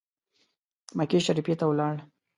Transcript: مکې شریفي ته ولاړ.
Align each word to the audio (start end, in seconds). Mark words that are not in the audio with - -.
مکې 0.97 1.17
شریفي 1.25 1.53
ته 1.59 1.65
ولاړ. 1.69 1.95